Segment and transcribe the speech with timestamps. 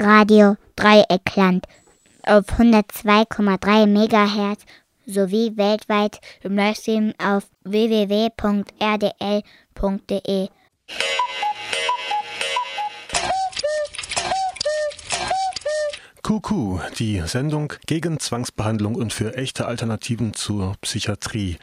[0.00, 1.66] Radio Dreieckland
[2.22, 4.64] auf 102,3 MHz
[5.06, 8.38] sowie weltweit im Livestream auf www.rdl.de.
[16.22, 21.58] Kuku, die Sendung gegen Zwangsbehandlung und für echte Alternativen zur Psychiatrie.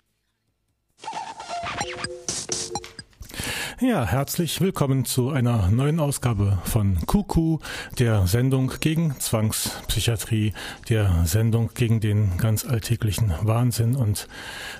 [3.81, 7.59] Ja, herzlich willkommen zu einer neuen Ausgabe von Kuku,
[7.99, 10.53] der Sendung gegen Zwangspsychiatrie,
[10.87, 14.29] der Sendung gegen den ganz alltäglichen Wahnsinn und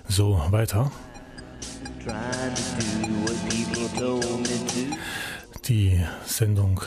[0.07, 0.93] so weiter.
[5.67, 6.79] Die Sendung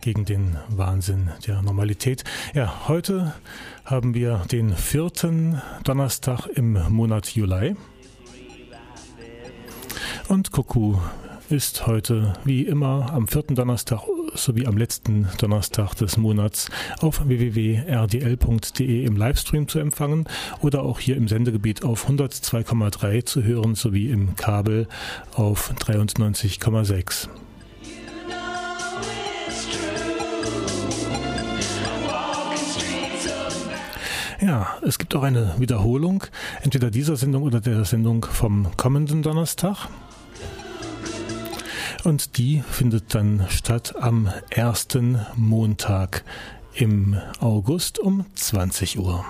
[0.00, 2.24] gegen den Wahnsinn der Normalität.
[2.54, 3.34] Ja, heute
[3.84, 7.76] haben wir den vierten Donnerstag im Monat Juli.
[10.30, 10.94] Und Kuku
[11.48, 14.02] ist heute wie immer am vierten Donnerstag
[14.34, 20.28] sowie am letzten Donnerstag des Monats auf www.rdl.de im Livestream zu empfangen
[20.60, 24.86] oder auch hier im Sendegebiet auf 102,3 zu hören sowie im Kabel
[25.34, 27.28] auf 93,6.
[34.40, 36.22] Ja, es gibt auch eine Wiederholung,
[36.62, 39.88] entweder dieser Sendung oder der Sendung vom kommenden Donnerstag.
[42.04, 46.24] Und die findet dann statt am ersten Montag
[46.74, 49.24] im August um 20 Uhr.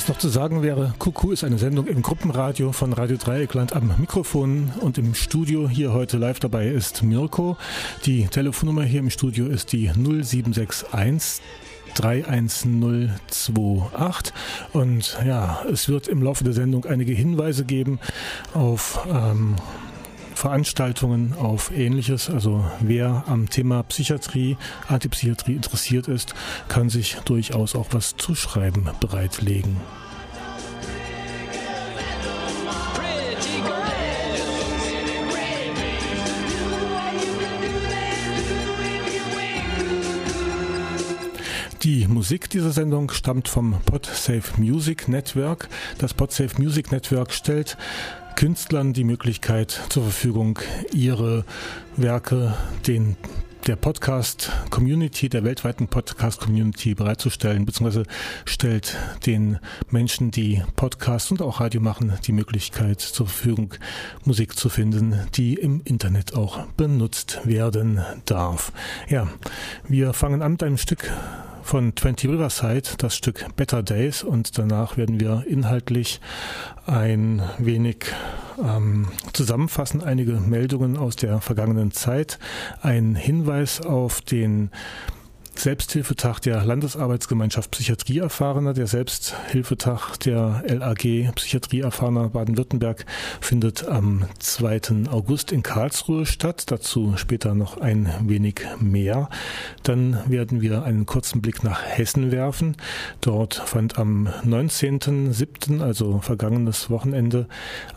[0.00, 3.92] Was noch zu sagen wäre, Kuku ist eine Sendung im Gruppenradio von Radio Dreieckland am
[3.98, 7.58] Mikrofon und im Studio hier heute live dabei ist Mirko.
[8.06, 11.42] Die Telefonnummer hier im Studio ist die 0761
[11.92, 14.32] 31028
[14.72, 18.00] und ja, es wird im Laufe der Sendung einige Hinweise geben
[18.54, 19.56] auf ähm,
[20.40, 22.30] Veranstaltungen auf Ähnliches.
[22.30, 24.56] Also wer am Thema Psychiatrie,
[24.88, 26.34] Antipsychiatrie interessiert ist,
[26.66, 29.76] kann sich durchaus auch was zu schreiben bereitlegen.
[41.82, 45.68] Die Musik dieser Sendung stammt vom PodSafe Music Network.
[45.98, 47.76] Das PodSafe Music Network stellt
[48.40, 50.58] Künstlern die Möglichkeit zur Verfügung,
[50.94, 51.44] ihre
[51.98, 52.54] Werke
[52.86, 53.18] den
[53.66, 58.04] der Podcast-Community, der weltweiten Podcast-Community bereitzustellen, beziehungsweise
[58.46, 58.96] stellt
[59.26, 59.58] den
[59.90, 63.74] Menschen, die Podcasts und auch Radio machen, die Möglichkeit zur Verfügung,
[64.24, 68.72] Musik zu finden, die im Internet auch benutzt werden darf.
[69.10, 69.28] Ja,
[69.86, 71.10] wir fangen an mit einem Stück
[71.70, 74.24] von 20 Riverside, das Stück Better Days.
[74.24, 76.20] Und danach werden wir inhaltlich
[76.84, 78.06] ein wenig
[78.60, 82.40] ähm, zusammenfassen, einige Meldungen aus der vergangenen Zeit,
[82.82, 84.72] ein Hinweis auf den
[85.60, 88.72] Selbsthilfetag der Landesarbeitsgemeinschaft Psychiatrieerfahrener.
[88.72, 93.04] Der Selbsthilfetag der LAG Psychiatrieerfahrener Baden-Württemberg
[93.42, 95.10] findet am 2.
[95.10, 96.70] August in Karlsruhe statt.
[96.70, 99.28] Dazu später noch ein wenig mehr.
[99.82, 102.78] Dann werden wir einen kurzen Blick nach Hessen werfen.
[103.20, 107.48] Dort fand am 19.07., also vergangenes Wochenende,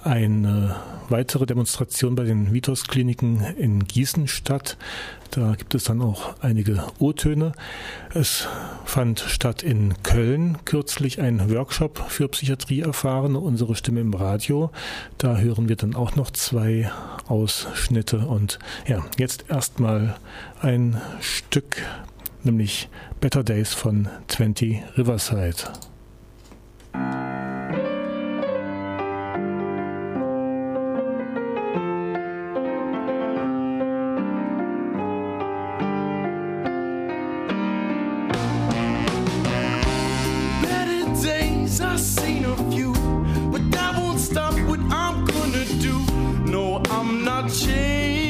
[0.04, 0.76] eine
[1.08, 4.78] weitere Demonstration bei den Vitos-Kliniken in Gießen statt.
[5.36, 7.54] Da gibt es dann auch einige O-Töne.
[8.14, 8.48] Es
[8.86, 14.70] fand statt in Köln kürzlich ein Workshop für Psychiatrieerfahrene, unsere Stimme im Radio.
[15.18, 16.92] Da hören wir dann auch noch zwei
[17.28, 18.20] Ausschnitte.
[18.20, 20.18] Und ja, jetzt erstmal
[20.62, 21.82] ein Stück,
[22.44, 22.90] nämlich
[23.20, 25.56] Better Days von 20 Riverside.
[44.34, 45.96] stop what I'm gonna do.
[46.52, 48.23] No, I'm not changed.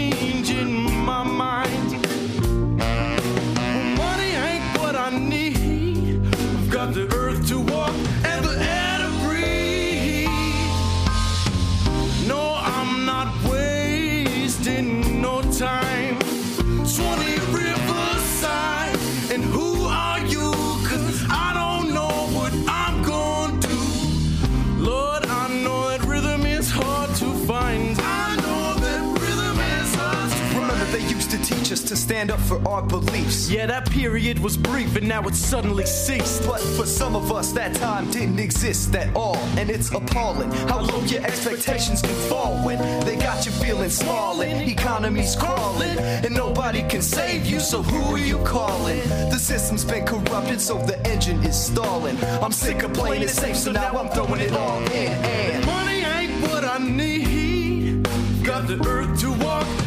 [31.87, 33.51] To to stand up for our beliefs.
[33.51, 36.43] Yeah, that period was brief and now it suddenly ceased.
[36.47, 39.37] But for some of us, that time didn't exist at all.
[39.59, 44.41] And it's appalling how low your expectations can fall when they got you feeling small
[44.41, 45.99] and economy's crawling.
[45.99, 48.97] And nobody can save you, so who are you calling?
[49.29, 52.17] The system's been corrupted, so the engine is stalling.
[52.41, 55.11] I'm sick of playing it safe, so now I'm throwing it all in.
[55.11, 58.03] And Money ain't what I need.
[58.43, 59.82] Got the earth to walk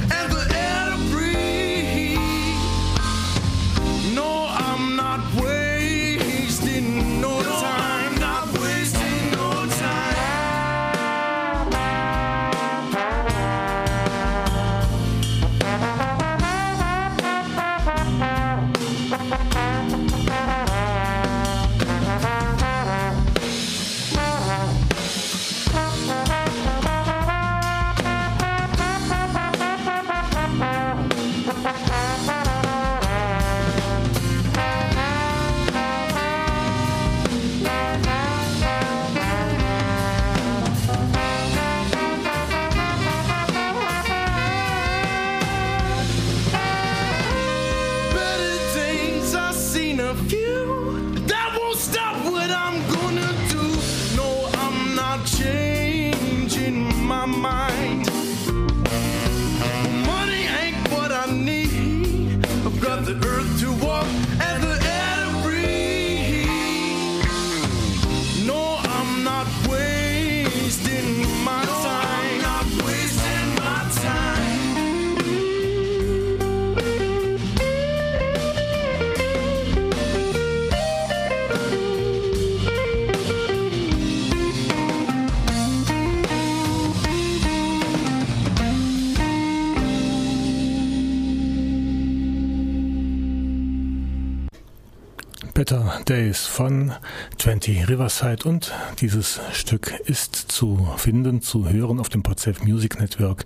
[95.67, 96.93] Better Days von
[97.39, 103.45] 20 Riverside und dieses Stück ist zu finden, zu hören auf dem Podsafe Music Network.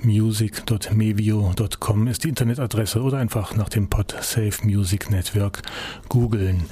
[0.00, 5.62] music.mevio.com ist die Internetadresse oder einfach nach dem Podsafe Music Network
[6.08, 6.66] googeln.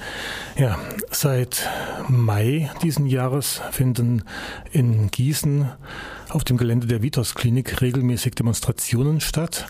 [0.56, 0.78] Ja,
[1.10, 1.68] seit
[2.06, 4.22] Mai diesen Jahres finden
[4.70, 5.72] in Gießen
[6.28, 9.66] auf dem Gelände der Vitos Klinik regelmäßig Demonstrationen statt.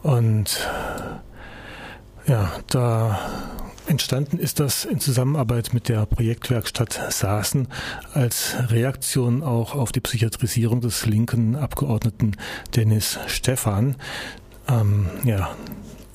[0.02, 0.68] Und
[2.26, 3.20] ja, da
[3.86, 7.68] entstanden ist das in Zusammenarbeit mit der Projektwerkstatt Saaßen
[8.14, 12.36] als Reaktion auch auf die Psychiatrisierung des linken Abgeordneten
[12.76, 13.98] Dennis Stephan.
[14.68, 15.56] Ähm, ja,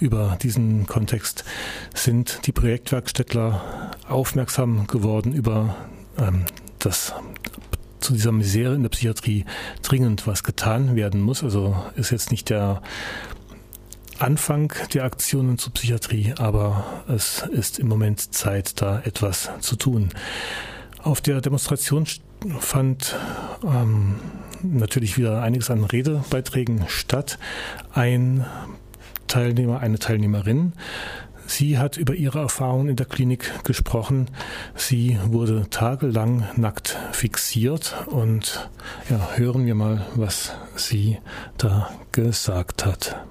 [0.01, 1.45] über diesen Kontext
[1.95, 5.77] sind die Projektwerkstättler aufmerksam geworden über
[6.19, 6.45] ähm,
[6.81, 7.15] das
[8.00, 9.45] zu dieser Misere in der Psychiatrie
[9.83, 11.43] dringend was getan werden muss.
[11.43, 12.83] Also ist jetzt nicht der
[14.19, 20.09] Anfang der Aktionen zur Psychiatrie, aber es ist im Moment Zeit, da etwas zu tun.
[21.02, 22.05] Auf der Demonstration
[22.59, 23.17] fand
[23.64, 24.17] ähm,
[24.62, 27.38] natürlich wieder einiges an Redebeiträgen statt.
[27.93, 28.45] Ein
[29.28, 30.73] Teilnehmer, eine Teilnehmerin
[31.49, 34.31] Sie hat über ihre Erfahrungen in der Klinik gesprochen.
[34.76, 38.69] Sie wurde tagelang nackt fixiert und
[39.09, 41.19] ja, hören wir mal, was sie
[41.57, 43.25] da gesagt hat.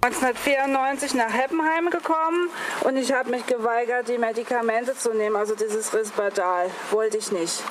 [0.00, 2.48] 1994 nach Heppenheim gekommen
[2.84, 7.62] und ich habe mich geweigert, die Medikamente zu nehmen, also dieses Risperdal, wollte ich nicht.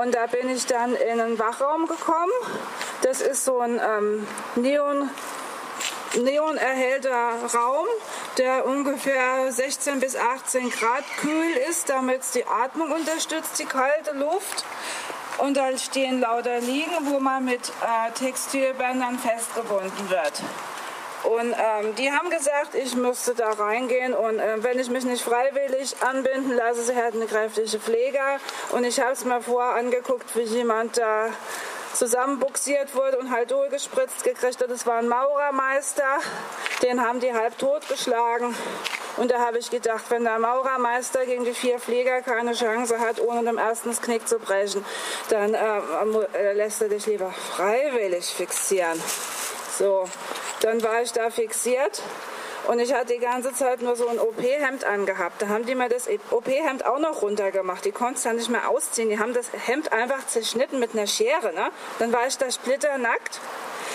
[0.00, 2.30] Und da bin ich dann in einen Wachraum gekommen.
[3.02, 5.10] Das ist so ein ähm, Neon
[6.16, 7.86] neonerhellter Raum,
[8.38, 14.12] der ungefähr 16 bis 18 Grad kühl ist, damit es die Atmung unterstützt, die kalte
[14.12, 14.64] Luft.
[15.38, 20.42] Und da stehen lauter Liegen, wo man mit äh, Textilbändern festgebunden wird.
[21.24, 25.22] Und ähm, die haben gesagt, ich müsste da reingehen und äh, wenn ich mich nicht
[25.22, 28.38] freiwillig anbinden lasse, sie hätten eine kräftige Pfleger.
[28.72, 31.28] Und ich habe es mir vorher angeguckt, wie jemand da
[31.94, 34.70] zusammenbuxiert wurde und halt durchgespritzt gekriegt hat.
[34.70, 36.18] Das war ein Maurermeister,
[36.82, 38.54] den haben die halb tot geschlagen.
[39.18, 43.20] Und da habe ich gedacht, wenn der Maurermeister gegen die vier Pfleger keine Chance hat,
[43.20, 44.84] ohne dem ersten das Knick zu brechen,
[45.28, 49.00] dann äh, lässt er dich lieber freiwillig fixieren.
[49.78, 50.08] So,
[50.60, 52.02] dann war ich da fixiert
[52.68, 55.42] Und ich hatte die ganze Zeit nur so ein OP-Hemd angehabt.
[55.42, 57.84] Da haben die mir das OP-Hemd auch noch runtergemacht.
[57.84, 59.08] Die konnten es dann nicht mehr ausziehen.
[59.08, 61.52] Die haben das Hemd einfach zerschnitten mit einer Schere.
[61.54, 61.70] Ne?
[61.98, 63.40] Dann war ich da splitternackt.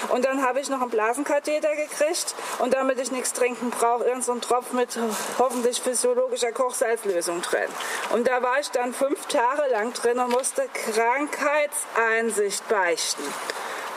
[0.09, 4.41] Und dann habe ich noch einen Blasenkatheter gekriegt und damit ich nichts trinken brauche, irgendeinen
[4.41, 4.97] so Tropf mit
[5.39, 7.67] hoffentlich physiologischer Kochsalzlösung drin.
[8.11, 13.23] Und da war ich dann fünf Tage lang drin und musste Krankheitseinsicht beichten.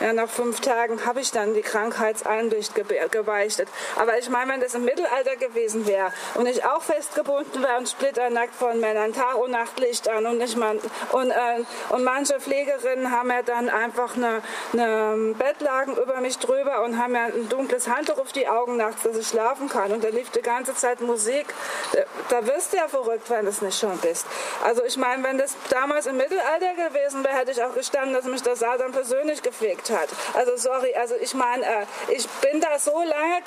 [0.01, 2.73] Ja, nach fünf Tagen habe ich dann die Krankheitseinsicht
[3.11, 3.69] gebeichtet.
[3.97, 7.87] Aber ich meine, wenn das im Mittelalter gewesen wäre und ich auch festgebunden wäre und
[7.87, 10.79] splitternackt von Männern, Tag und Nacht Licht an und, nicht mal,
[11.11, 14.41] und, äh, und manche Pflegerinnen haben ja dann einfach eine,
[14.73, 19.03] eine Bettlaken über mich drüber und haben ja ein dunkles Handtuch auf die Augen nachts,
[19.03, 19.91] dass ich schlafen kann.
[19.91, 21.45] Und da lief die ganze Zeit Musik.
[21.93, 24.25] Da, da wirst du ja verrückt, wenn du es nicht schon bist.
[24.63, 28.25] Also ich meine, wenn das damals im Mittelalter gewesen wäre, hätte ich auch gestanden, dass
[28.25, 30.09] mich der Satan persönlich gepflegt hat.
[30.33, 33.41] Also sorry, also ich meine, äh, ich bin da so lange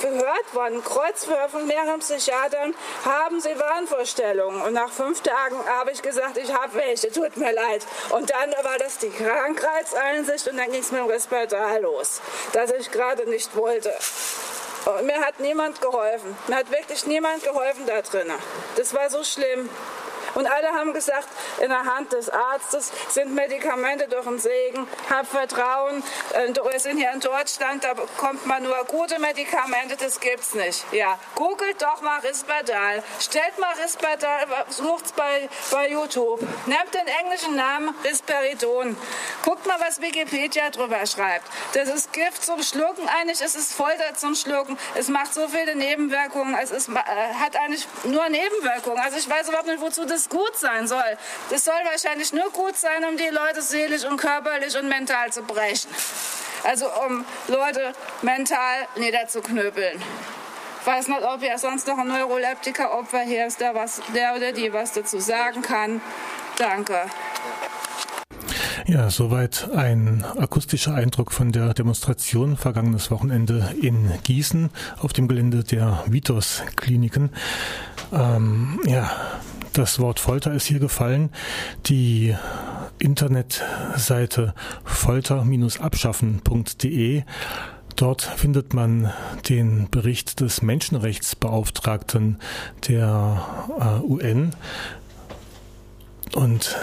[0.00, 4.62] gehört worden, Kreuzverhör von mehreren Psychiatern, haben Sie Wahnvorstellungen?
[4.62, 7.86] Und nach fünf Tagen habe ich gesagt, ich habe welche, tut mir leid.
[8.10, 12.20] Und dann war das die Krankheitseinsicht und dann ging es mit dem Respital los,
[12.52, 13.92] dass ich gerade nicht wollte.
[14.86, 16.36] Und mir hat niemand geholfen.
[16.46, 18.38] Mir hat wirklich niemand geholfen da drinnen.
[18.76, 19.70] Das war so schlimm.
[20.34, 21.28] Und alle haben gesagt,
[21.60, 24.86] in der Hand des Arztes sind Medikamente doch ein Segen.
[25.10, 26.02] Hab Vertrauen.
[26.34, 30.84] Wir sind hier in Deutschland, da bekommt man nur gute Medikamente, das gibt's nicht.
[30.92, 33.02] Ja, googelt doch mal Risperdal.
[33.20, 36.40] Stellt mal Risperdal, sucht's bei, bei YouTube.
[36.66, 38.96] Nehmt den englischen Namen Risperidon.
[39.44, 41.46] Guckt mal, was Wikipedia drüber schreibt.
[41.74, 44.78] Das ist Gift zum Schlucken eigentlich, es ist Folter zum Schlucken.
[44.94, 46.56] Es macht so viele Nebenwirkungen.
[46.60, 48.98] Es ist, äh, hat eigentlich nur Nebenwirkungen.
[48.98, 51.18] Also ich weiß überhaupt nicht, wozu das gut sein soll.
[51.50, 55.42] Das soll wahrscheinlich nur gut sein, um die Leute seelisch und körperlich und mental zu
[55.42, 55.90] brechen.
[56.64, 60.02] Also um Leute mental niederzuknüppeln.
[60.80, 64.52] Ich weiß nicht, ob ja sonst noch ein Neuroleptiker-Opfer hier ist, der, was, der oder
[64.52, 66.00] die was dazu sagen kann.
[66.58, 67.06] Danke.
[68.86, 74.68] Ja, soweit ein akustischer Eindruck von der Demonstration vergangenes Wochenende in Gießen
[75.00, 77.30] auf dem Gelände der Vitos Kliniken.
[78.12, 79.10] Ähm, ja,
[79.74, 81.28] das Wort Folter ist hier gefallen.
[81.86, 82.34] Die
[82.98, 84.54] Internetseite
[84.84, 87.24] folter-abschaffen.de
[87.96, 89.12] Dort findet man
[89.48, 92.40] den Bericht des Menschenrechtsbeauftragten
[92.88, 93.40] der
[93.78, 94.50] äh, UN
[96.34, 96.76] und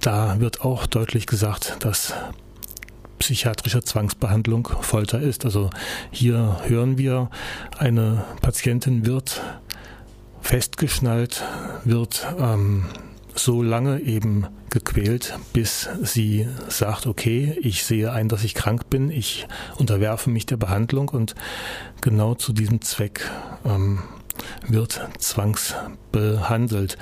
[0.00, 2.14] da wird auch deutlich gesagt, dass
[3.18, 5.44] psychiatrische Zwangsbehandlung Folter ist.
[5.44, 5.70] Also
[6.12, 7.28] hier hören wir,
[7.76, 9.42] eine Patientin wird
[10.46, 11.42] festgeschnallt,
[11.84, 12.84] wird ähm,
[13.34, 19.10] so lange eben gequält, bis sie sagt, okay, ich sehe ein, dass ich krank bin,
[19.10, 21.34] ich unterwerfe mich der Behandlung und
[22.00, 23.28] genau zu diesem Zweck
[23.64, 24.04] ähm,
[24.68, 26.96] wird zwangsbehandelt.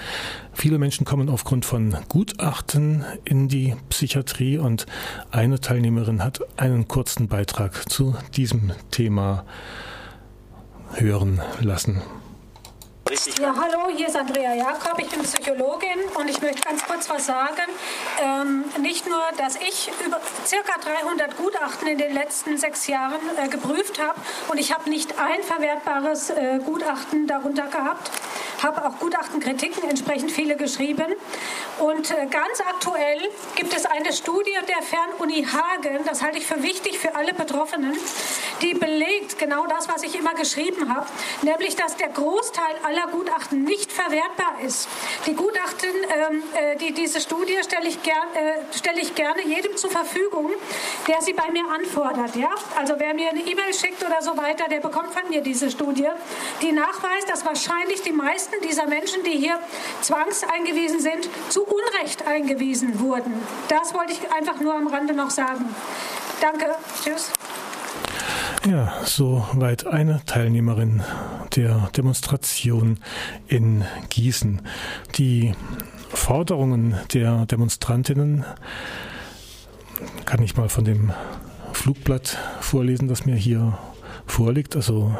[0.55, 4.87] Viele Menschen kommen aufgrund von Gutachten in die Psychiatrie und
[5.31, 9.45] eine Teilnehmerin hat einen kurzen Beitrag zu diesem Thema
[10.95, 12.01] hören lassen.
[13.39, 17.27] Ja, hallo, hier ist Andrea Jakob, ich bin Psychologin und ich möchte ganz kurz was
[17.27, 17.71] sagen.
[18.23, 23.49] Ähm, nicht nur, dass ich über circa 300 Gutachten in den letzten sechs Jahren äh,
[23.49, 24.19] geprüft habe
[24.49, 28.11] und ich habe nicht ein verwertbares äh, Gutachten darunter gehabt,
[28.63, 31.15] habe auch Gutachtenkritiken entsprechend viele geschrieben.
[31.79, 33.21] Und äh, ganz aktuell
[33.55, 37.93] gibt es eine Studie der Fernuni Hagen, das halte ich für wichtig für alle Betroffenen,
[38.63, 41.07] die belegt genau das, was ich immer geschrieben habe,
[41.43, 44.89] nämlich dass der Großteil aller Gutachten nicht verwertbar ist.
[45.27, 49.77] Die Gutachten, ähm, äh, die, diese Studie stelle ich, ger äh, stelle ich gerne jedem
[49.77, 50.51] zur Verfügung,
[51.09, 52.37] der sie bei mir anfordert.
[52.37, 52.51] Ja?
[52.77, 56.09] Also wer mir eine E-Mail schickt oder so weiter, der bekommt von mir diese Studie,
[56.63, 59.59] die nachweist, dass wahrscheinlich die meisten dieser Menschen, die hier
[60.01, 63.33] zwangseingewiesen sind, zu Unrecht eingewiesen wurden.
[63.69, 65.75] Das wollte ich einfach nur am Rande noch sagen.
[66.41, 66.75] Danke.
[67.03, 67.31] Tschüss.
[68.69, 71.03] Ja, soweit eine Teilnehmerin
[71.55, 72.99] der Demonstration
[73.47, 74.63] in Gießen.
[75.17, 75.55] Die
[76.09, 78.45] Forderungen der Demonstrantinnen
[80.25, 81.13] kann ich mal von dem
[81.73, 83.79] Flugblatt vorlesen, das mir hier
[84.27, 84.77] vorliegt.
[84.77, 85.15] Also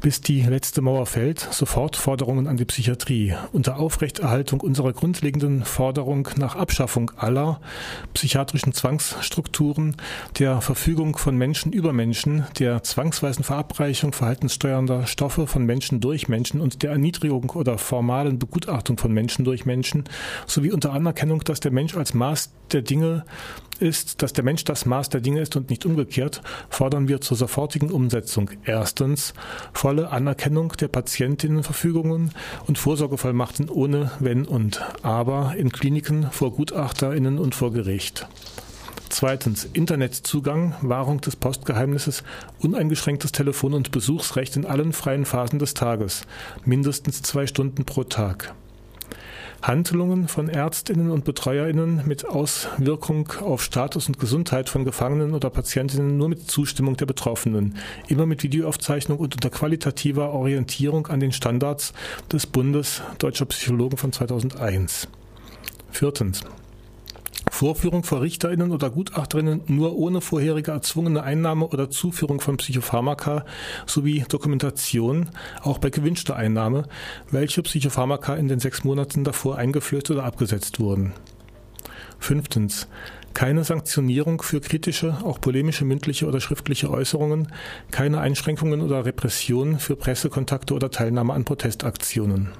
[0.00, 3.34] bis die letzte Mauer fällt, sofort Forderungen an die Psychiatrie.
[3.52, 7.60] Unter Aufrechterhaltung unserer grundlegenden Forderung nach Abschaffung aller
[8.14, 9.96] psychiatrischen Zwangsstrukturen,
[10.38, 16.60] der Verfügung von Menschen über Menschen, der zwangsweisen Verabreichung verhaltenssteuernder Stoffe von Menschen durch Menschen
[16.60, 20.04] und der Erniedrigung oder formalen Begutachtung von Menschen durch Menschen,
[20.46, 23.24] sowie unter Anerkennung, dass der Mensch als Maß der Dinge
[23.82, 27.36] ist, dass der Mensch das Maß der Dinge ist und nicht umgekehrt, fordern wir zur
[27.36, 29.34] sofortigen Umsetzung erstens
[29.72, 32.30] volle Anerkennung der Patientinnenverfügungen
[32.66, 38.28] und Vorsorgevollmachten ohne Wenn und Aber in Kliniken vor Gutachterinnen und vor Gericht.
[39.08, 42.22] Zweitens Internetzugang, Wahrung des Postgeheimnisses,
[42.60, 46.22] uneingeschränktes Telefon- und Besuchsrecht in allen freien Phasen des Tages,
[46.64, 48.54] mindestens zwei Stunden pro Tag.
[49.62, 56.16] Handlungen von Ärztinnen und Betreuerinnen mit Auswirkung auf Status und Gesundheit von Gefangenen oder Patientinnen
[56.16, 57.76] nur mit Zustimmung der Betroffenen,
[58.08, 61.92] immer mit Videoaufzeichnung und unter qualitativer Orientierung an den Standards
[62.30, 65.06] des Bundes Deutscher Psychologen von 2001.
[65.90, 66.42] Viertens.
[67.50, 73.44] Vorführung vor RichterInnen oder Gutachterinnen nur ohne vorherige erzwungene Einnahme oder Zuführung von Psychopharmaka
[73.86, 75.30] sowie Dokumentation,
[75.62, 76.88] auch bei gewünschter Einnahme,
[77.30, 81.12] welche Psychopharmaka in den sechs Monaten davor eingeführt oder abgesetzt wurden.
[82.18, 82.88] Fünftens.
[83.34, 87.48] Keine Sanktionierung für kritische, auch polemische mündliche oder schriftliche Äußerungen,
[87.90, 92.50] keine Einschränkungen oder Repression für Pressekontakte oder Teilnahme an Protestaktionen.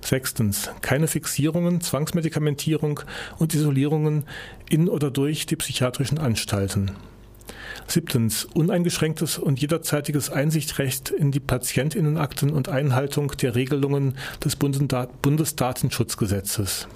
[0.00, 0.70] Sechstens.
[0.80, 3.00] Keine Fixierungen, Zwangsmedikamentierung
[3.38, 4.24] und Isolierungen
[4.68, 6.92] in oder durch die psychiatrischen Anstalten.
[7.86, 8.44] Siebtens.
[8.44, 16.86] Uneingeschränktes und jederzeitiges Einsichtrecht in die Patientinnenakten und Einhaltung der Regelungen des Bundesdatenschutzgesetzes.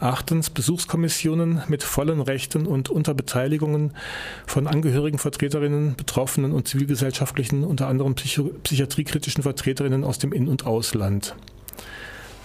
[0.00, 3.94] Achtens Besuchskommissionen mit vollen Rechten und unter Beteiligungen
[4.46, 11.34] von Angehörigen, Vertreterinnen, Betroffenen und zivilgesellschaftlichen, unter anderem psychiatriekritischen Vertreterinnen aus dem In- und Ausland.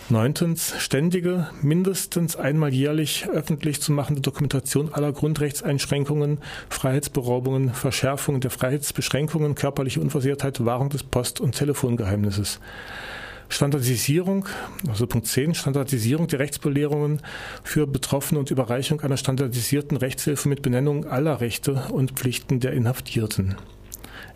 [0.09, 9.55] Neuntens, ständige, mindestens einmal jährlich öffentlich zu machende Dokumentation aller Grundrechtseinschränkungen, Freiheitsberaubungen, Verschärfung der Freiheitsbeschränkungen,
[9.55, 12.59] körperliche Unversehrtheit, Wahrung des Post- und Telefongeheimnisses.
[13.47, 14.47] Standardisierung,
[14.89, 17.21] also Punkt 10, Standardisierung der Rechtsbelehrungen
[17.63, 23.55] für Betroffene und Überreichung einer standardisierten Rechtshilfe mit Benennung aller Rechte und Pflichten der Inhaftierten.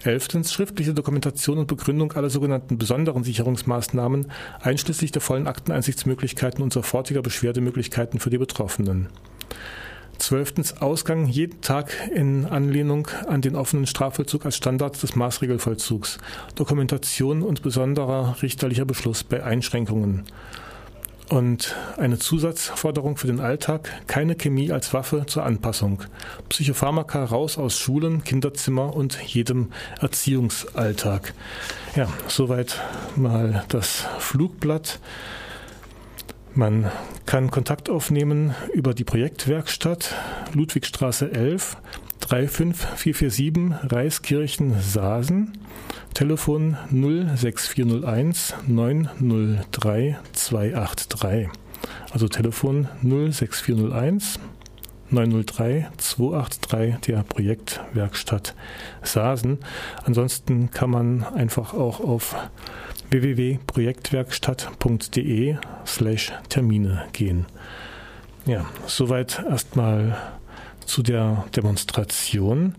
[0.08, 7.22] Elftens schriftliche Dokumentation und Begründung aller sogenannten besonderen Sicherungsmaßnahmen, einschließlich der vollen Akteneinsichtsmöglichkeiten und sofortiger
[7.22, 9.10] Beschwerdemöglichkeiten für die Betroffenen.
[10.18, 16.20] Zwölftens Ausgang jeden Tag in Anlehnung an den offenen Strafvollzug als Standard des Maßregelvollzugs.
[16.56, 20.24] Dokumentation und besonderer richterlicher Beschluss bei Einschränkungen.
[21.30, 26.04] Und eine Zusatzforderung für den Alltag, keine Chemie als Waffe zur Anpassung.
[26.48, 31.34] Psychopharmaka raus aus Schulen, Kinderzimmer und jedem Erziehungsalltag.
[31.96, 32.80] Ja, soweit
[33.18, 35.00] mal das Flugblatt.
[36.54, 36.90] Man
[37.26, 40.16] kann Kontakt aufnehmen über die Projektwerkstatt
[40.54, 41.78] Ludwigstraße 11
[42.22, 45.58] 35447 Reiskirchen Sasen.
[46.18, 51.48] Telefon 06401 903 283.
[52.12, 54.40] Also Telefon 06401
[55.12, 58.56] 903 283 der Projektwerkstatt
[59.04, 59.60] Sasen.
[60.06, 62.36] Ansonsten kann man einfach auch auf
[63.12, 67.46] www.projektwerkstatt.de slash Termine gehen.
[68.48, 70.18] Ja, soweit erstmal
[70.84, 72.74] zu der Demonstration.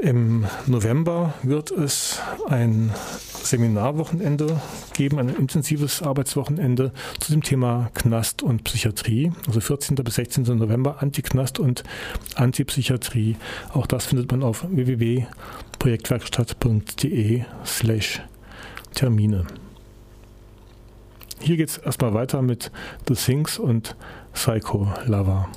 [0.00, 2.94] Im November wird es ein
[3.42, 4.60] Seminarwochenende
[4.94, 9.32] geben, ein intensives Arbeitswochenende zu dem Thema Knast und Psychiatrie.
[9.48, 9.96] Also 14.
[9.96, 10.44] bis 16.
[10.56, 11.82] November Antiknast und
[12.36, 13.34] Antipsychiatrie.
[13.72, 18.22] Auch das findet man auf www.projektwerkstatt.de slash
[18.94, 19.48] Termine.
[21.40, 22.70] Hier geht es erstmal weiter mit
[23.08, 23.96] The Things und
[24.32, 25.48] Psycho Lover.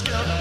[0.00, 0.39] step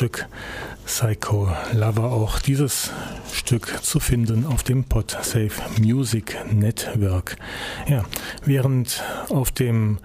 [0.00, 0.26] Stück
[0.86, 2.04] Psycho Lover.
[2.04, 2.90] Auch dieses
[3.34, 7.36] Stück zu finden auf dem PodSafe Music Network.
[7.86, 8.06] Ja,
[8.46, 9.98] während auf dem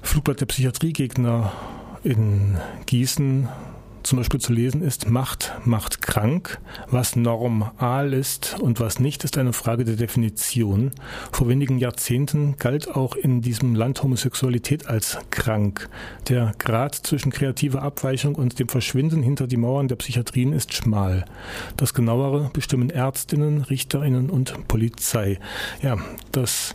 [0.00, 1.52] Flugblatt der Psychiatriegegner
[2.04, 3.50] in Gießen
[4.02, 6.60] zum Beispiel zu lesen ist, Macht macht krank.
[6.90, 10.92] Was normal ist und was nicht, ist eine Frage der Definition.
[11.32, 15.88] Vor wenigen Jahrzehnten galt auch in diesem Land Homosexualität als krank.
[16.28, 21.24] Der Grad zwischen kreativer Abweichung und dem Verschwinden hinter die Mauern der Psychiatrien ist schmal.
[21.76, 25.38] Das genauere bestimmen Ärztinnen, Richterinnen und Polizei.
[25.82, 25.96] Ja,
[26.32, 26.74] das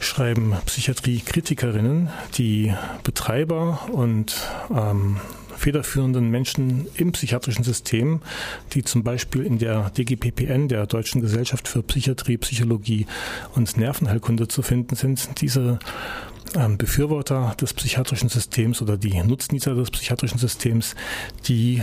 [0.00, 5.20] schreiben Psychiatriekritikerinnen, die Betreiber und ähm,
[5.56, 8.22] federführenden Menschen im psychiatrischen System,
[8.72, 13.06] die zum Beispiel in der DGPPN, der Deutschen Gesellschaft für Psychiatrie, Psychologie
[13.54, 15.40] und Nervenheilkunde zu finden sind.
[15.42, 15.78] Diese
[16.56, 20.94] ähm, Befürworter des psychiatrischen Systems oder die Nutznießer des psychiatrischen Systems,
[21.46, 21.82] die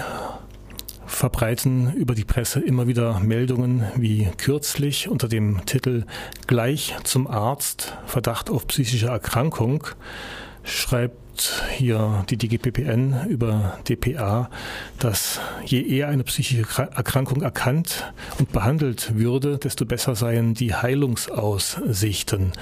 [1.07, 6.03] verbreiten über die Presse immer wieder Meldungen wie kürzlich unter dem Titel
[6.45, 9.87] Gleich zum Arzt, Verdacht auf psychische Erkrankung,
[10.63, 14.49] schreibt hier die DGPPN über DPA,
[14.99, 22.53] dass je eher eine psychische Erkrankung erkannt und behandelt würde, desto besser seien die Heilungsaussichten.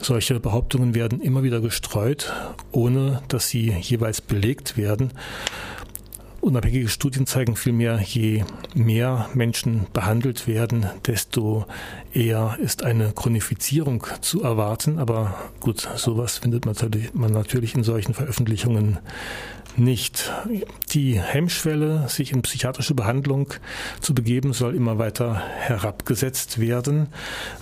[0.00, 2.32] Solche Behauptungen werden immer wieder gestreut,
[2.72, 5.12] ohne dass sie jeweils belegt werden.
[6.40, 11.66] Unabhängige Studien zeigen vielmehr, je mehr Menschen behandelt werden, desto
[12.14, 14.98] eher ist eine Chronifizierung zu erwarten.
[14.98, 18.98] Aber gut, sowas findet man natürlich in solchen Veröffentlichungen
[19.78, 20.32] nicht.
[20.90, 23.54] Die Hemmschwelle, sich in psychiatrische Behandlung
[24.00, 27.08] zu begeben, soll immer weiter herabgesetzt werden.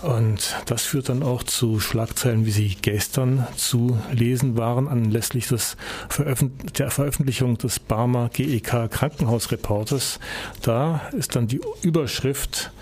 [0.02, 5.76] Und das führt dann auch zu Schlagzeilen, wie sie gestern zu lesen waren, anlässlich des
[6.08, 10.20] Veröffent der Veröffentlichung des Barmer GEK Krankenhausreportes.
[10.62, 12.72] Da ist dann die Überschrift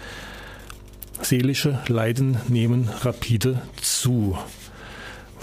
[1.22, 4.36] Seelische Leiden nehmen rapide zu.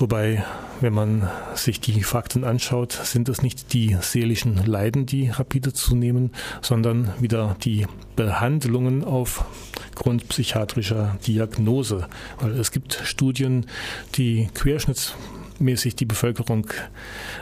[0.02, 0.44] Wobei,
[0.80, 6.32] wenn man sich die Fakten anschaut, sind es nicht die seelischen Leiden, die rapide zunehmen,
[6.64, 7.86] sondern wieder die
[8.16, 12.08] Behandlungen aufgrund psychiatrischer Diagnose.
[12.40, 13.68] Weil es gibt Studien,
[14.16, 16.66] die querschnittsmäßig die Bevölkerung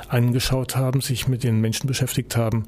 [0.09, 2.65] angeschaut haben, sich mit den Menschen beschäftigt haben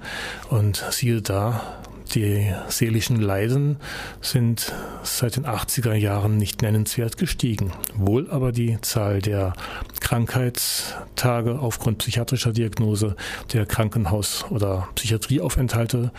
[0.50, 1.81] und siehe da,
[2.16, 3.78] die seelischen Leiden
[4.22, 7.72] sind seit den 80er Jahren nicht nennenswert gestiegen.
[7.96, 9.54] Wohl aber die Zahl der
[10.00, 13.16] Krankheitstage aufgrund psychiatrischer Diagnose,
[13.54, 16.12] der Krankenhaus- oder Psychiatrieaufenthalte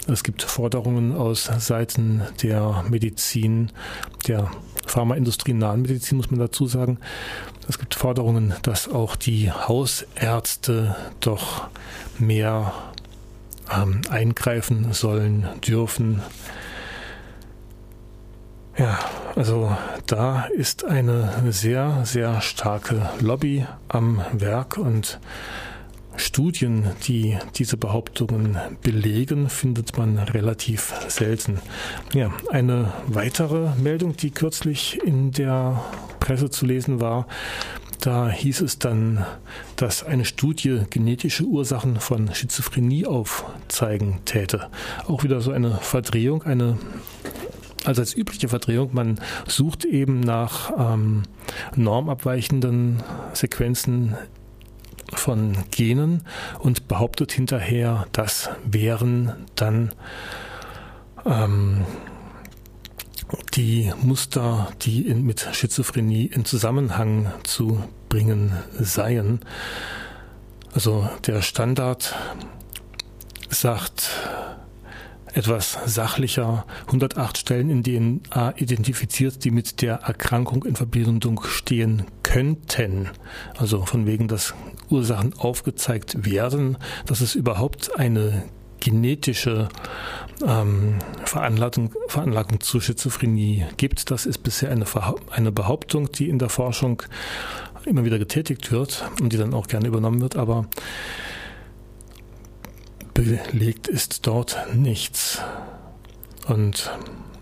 [0.07, 3.71] Es gibt Forderungen aus Seiten der Medizin,
[4.27, 4.51] der
[4.85, 6.99] Pharmaindustrie nahen Medizin, muss man dazu sagen.
[7.69, 11.69] Es gibt Forderungen, dass auch die Hausärzte doch
[12.17, 12.73] mehr
[13.73, 16.21] ähm, eingreifen sollen, dürfen.
[18.79, 18.97] Ja,
[19.35, 19.75] also
[20.07, 25.19] da ist eine sehr, sehr starke Lobby am Werk und
[26.15, 31.59] Studien, die diese Behauptungen belegen, findet man relativ selten.
[32.13, 35.83] Ja, eine weitere Meldung, die kürzlich in der
[36.21, 37.27] Presse zu lesen war,
[37.99, 39.25] da hieß es dann,
[39.75, 44.69] dass eine Studie genetische Ursachen von Schizophrenie aufzeigen täte.
[45.05, 46.77] Auch wieder so eine Verdrehung, eine
[47.85, 51.23] also als übliche Verdrehung, man sucht eben nach ähm,
[51.75, 53.01] normabweichenden
[53.33, 54.15] Sequenzen
[55.13, 56.23] von Genen
[56.59, 59.93] und behauptet hinterher, das wären dann
[61.25, 61.85] ähm,
[63.53, 69.39] die Muster, die in, mit Schizophrenie in Zusammenhang zu bringen seien.
[70.73, 72.15] Also der Standard
[73.49, 74.09] sagt
[75.33, 83.09] etwas sachlicher 108 Stellen in DNA identifiziert, die mit der Erkrankung in Verbindung stehen könnten.
[83.57, 84.53] Also von wegen, dass
[84.89, 88.43] Ursachen aufgezeigt werden, dass es überhaupt eine
[88.79, 89.69] genetische
[90.45, 94.09] ähm, Veranlagung, Veranlagung zur Schizophrenie gibt.
[94.11, 94.85] Das ist bisher eine,
[95.31, 97.03] eine Behauptung, die in der Forschung
[97.85, 100.65] immer wieder getätigt wird und die dann auch gerne übernommen wird, aber
[103.13, 105.41] belegt ist dort nichts.
[106.47, 106.91] Und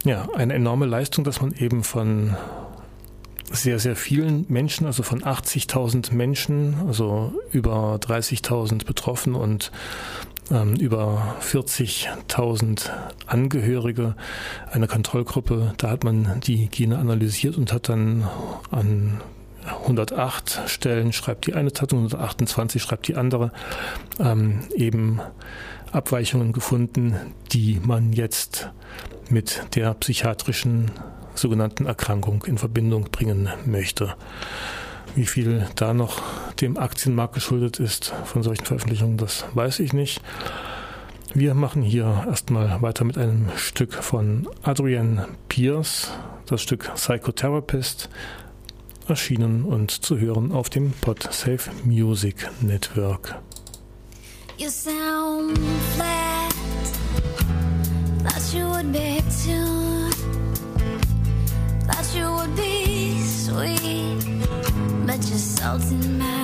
[0.04, 2.36] ja, eine enorme Leistung, dass man eben von
[3.52, 9.72] sehr, sehr vielen Menschen, also von 80.000 Menschen, also über 30.000 betroffen und
[10.52, 12.90] ähm, über 40.000
[13.26, 14.16] Angehörige
[14.72, 15.74] einer Kontrollgruppe.
[15.78, 18.28] Da hat man die Gene analysiert und hat dann
[18.72, 19.22] an
[19.68, 23.52] 108 Stellen schreibt die eine Zeitung, 128 schreibt die andere,
[24.20, 25.22] ähm, eben
[25.92, 27.16] Abweichungen gefunden,
[27.52, 28.70] die man jetzt
[29.30, 30.92] mit der psychiatrischen
[31.36, 34.16] sogenannten Erkrankung in Verbindung bringen möchte.
[35.16, 36.22] Wie viel da noch
[36.62, 40.22] dem Aktienmarkt geschuldet ist von solchen Veröffentlichungen, das weiß ich nicht.
[41.34, 46.12] Wir machen hier erstmal weiter mit einem Stück von Adrienne Pierce,
[46.46, 48.10] das Stück Psychotherapist,
[49.10, 53.40] erschienen und zu hören auf dem PodSafe Music Network.
[54.58, 55.58] You sound
[55.96, 56.54] flat,
[58.24, 60.10] thought you would be too,
[61.86, 64.26] thought you would be sweet,
[65.06, 66.37] but you're salt in my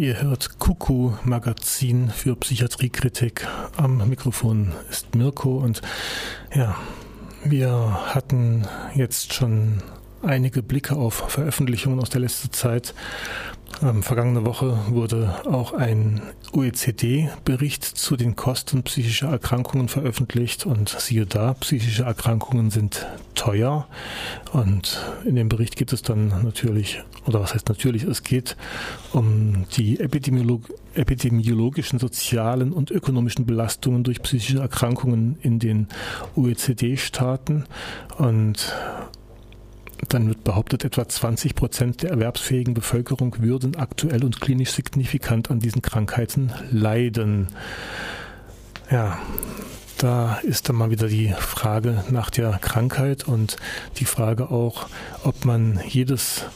[0.00, 3.46] ihr hört Kuku Magazin für Psychiatriekritik.
[3.76, 5.82] Am Mikrofon ist Mirko und
[6.54, 6.74] ja,
[7.44, 9.82] wir hatten jetzt schon
[10.22, 12.94] einige Blicke auf Veröffentlichungen aus der letzten Zeit.
[13.82, 16.20] Ähm, vergangene Woche wurde auch ein
[16.52, 23.86] OECD-Bericht zu den Kosten psychischer Erkrankungen veröffentlicht und siehe da, psychische Erkrankungen sind teuer.
[24.52, 28.56] Und in dem Bericht geht es dann natürlich, oder was heißt natürlich, es geht
[29.12, 35.86] um die Epidemiolog epidemiologischen, sozialen und ökonomischen Belastungen durch psychische Erkrankungen in den
[36.34, 37.64] OECD-Staaten
[38.18, 38.74] und
[40.08, 45.60] dann wird behauptet, etwa 20 Prozent der erwerbsfähigen Bevölkerung würden aktuell und klinisch signifikant an
[45.60, 47.48] diesen Krankheiten leiden.
[48.90, 49.18] Ja,
[49.98, 53.56] da ist dann mal wieder die Frage nach der Krankheit und
[53.98, 54.88] die Frage auch,
[55.24, 56.46] ob man jedes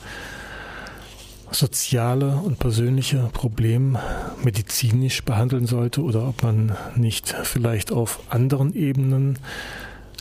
[1.50, 3.96] soziale und persönliche Problem
[4.42, 9.38] medizinisch behandeln sollte oder ob man nicht vielleicht auf anderen Ebenen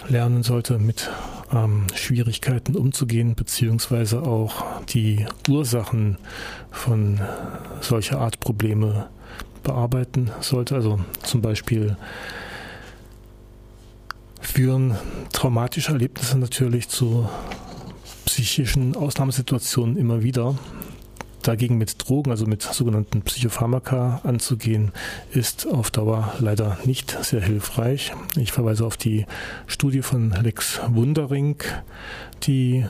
[0.08, 1.10] lernen sollte, mit
[1.52, 6.18] ähm, Schwierigkeiten umzugehen, beziehungsweise auch die Ursachen
[6.72, 7.20] von
[7.82, 9.08] solcher Art Probleme
[9.64, 10.76] bearbeiten sollte.
[10.76, 11.98] Also zum Beispiel
[14.42, 14.98] führen
[15.32, 17.30] traumatische Erlebnisse natürlich zu
[18.26, 20.56] psychischen Ausnahmesituationen immer wieder.
[21.44, 24.92] Dagegen mit Drogen, also mit sogenannten Psychopharmaka anzugehen,
[25.32, 28.14] ist auf Dauer leider nicht sehr hilfreich.
[28.38, 29.26] Ich verweise auf die
[29.68, 31.58] Studie von Lex Wundering,
[32.44, 32.86] die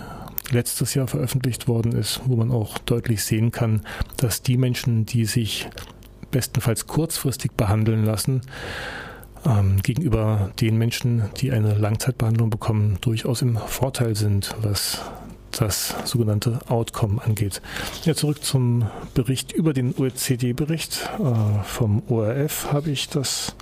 [0.51, 3.81] letztes Jahr veröffentlicht worden ist, wo man auch deutlich sehen kann,
[4.17, 5.67] dass die Menschen, die sich
[6.29, 8.41] bestenfalls kurzfristig behandeln lassen,
[9.45, 15.01] ähm, gegenüber den Menschen, die eine Langzeitbehandlung bekommen, durchaus im Vorteil sind, was
[15.59, 17.61] das sogenannte Outcome angeht.
[18.03, 21.09] Ja, zurück zum Bericht über den OECD-Bericht.
[21.19, 23.55] Äh, vom ORF habe ich das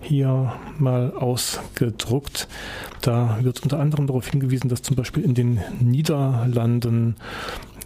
[0.00, 2.48] hier mal ausgedruckt.
[3.00, 7.16] Da wird unter anderem darauf hingewiesen, dass zum Beispiel in den Niederlanden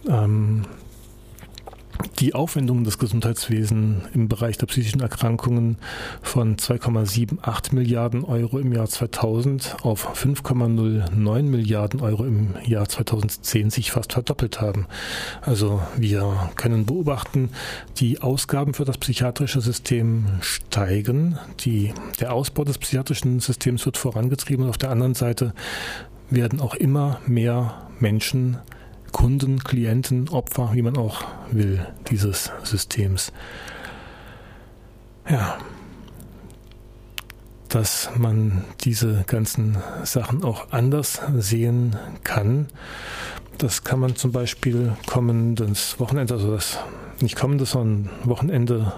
[0.07, 0.65] ähm,
[2.23, 5.75] die Aufwendungen des Gesundheitswesens im Bereich der psychischen Erkrankungen
[6.21, 13.91] von 2,78 Milliarden Euro im Jahr 2000 auf 5,09 Milliarden Euro im Jahr 2010 sich
[13.91, 14.87] fast verdoppelt haben.
[15.41, 17.49] Also wir können beobachten,
[17.97, 24.63] die Ausgaben für das psychiatrische System steigen, die, der Ausbau des psychiatrischen Systems wird vorangetrieben
[24.63, 25.53] und auf der anderen Seite
[26.29, 28.59] werden auch immer mehr Menschen
[29.13, 33.31] Kunden, Klienten, Opfer, wie man auch will, dieses Systems.
[35.29, 35.57] Ja,
[37.69, 42.67] dass man diese ganzen Sachen auch anders sehen kann.
[43.57, 46.77] Das kann man zum Beispiel kommendes Wochenende, also das
[47.21, 48.91] nicht kommendes, sondern Wochenende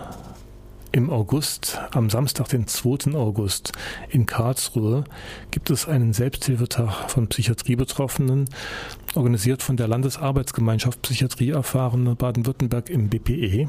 [0.95, 3.15] im August, am Samstag, den 2.
[3.15, 3.73] August
[4.09, 5.03] in Karlsruhe,
[5.51, 8.49] gibt es einen Selbsthilfetag von Psychiatriebetroffenen,
[9.13, 13.67] organisiert von der Landesarbeitsgemeinschaft Psychiatrie erfahrene Baden-Württemberg im BPE.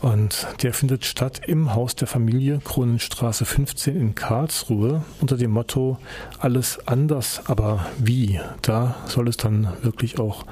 [0.00, 5.96] Und der findet statt im Haus der Familie Kronenstraße 15 in Karlsruhe unter dem Motto
[6.40, 8.40] Alles anders, aber wie?
[8.62, 10.44] Da soll es dann wirklich auch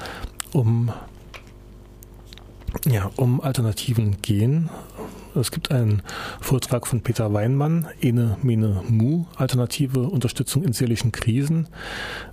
[0.53, 0.93] um
[2.87, 4.71] ja, um Alternativen gehen.
[5.35, 6.03] Es gibt einen
[6.41, 11.67] Vortrag von Peter Weinmann, Ene Mene Mu, alternative Unterstützung in seelischen Krisen.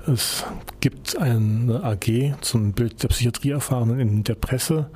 [0.05, 0.45] Es
[0.81, 4.91] gibt eine AG zum Bild der Psychiatrieerfahrenen in der Presse.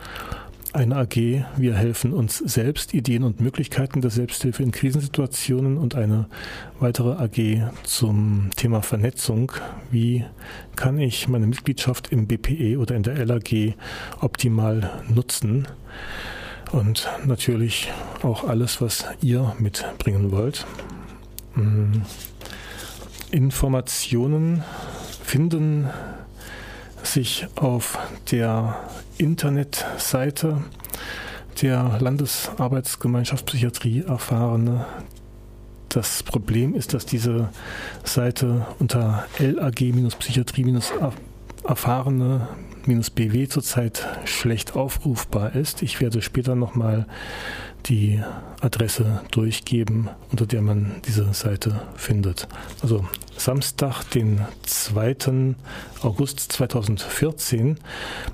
[0.72, 1.16] Eine AG,
[1.56, 6.28] wir helfen uns selbst, Ideen und Möglichkeiten der Selbsthilfe in Krisensituationen und eine
[6.80, 9.52] weitere AG zum Thema Vernetzung.
[9.90, 10.26] Wie
[10.76, 13.76] kann ich meine Mitgliedschaft im BPE oder in der LAG
[14.20, 15.68] optimal nutzen?
[16.72, 17.92] Und natürlich
[18.24, 20.66] auch alles, was ihr mitbringen wollt.
[21.56, 22.02] Mm.
[23.32, 24.64] Informationen
[25.24, 25.90] finden
[27.04, 27.98] sich auf
[28.32, 28.78] der
[29.18, 30.64] Internetseite
[31.62, 34.86] der Landesarbeitsgemeinschaft Psychiatrie Erfahrene.
[35.90, 37.50] Das Problem ist, dass diese
[38.04, 39.26] Seite unter
[41.66, 42.48] lag-psychiatrie-erfahrene
[43.16, 45.82] BW zurzeit schlecht aufrufbar ist.
[45.82, 47.08] Ich werde später nochmal
[47.88, 48.22] die
[48.62, 52.48] Adresse durchgeben, unter der man diese Seite findet.
[52.82, 53.06] Also
[53.38, 55.56] Samstag, den 2.
[56.02, 57.78] August 2014.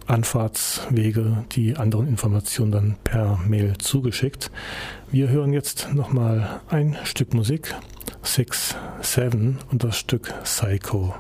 [0.05, 4.51] Anfahrtswege, die anderen Informationen dann per Mail zugeschickt.
[5.11, 7.75] Wir hören jetzt nochmal ein Stück Musik,
[8.21, 11.15] Six Seven und das Stück Psycho.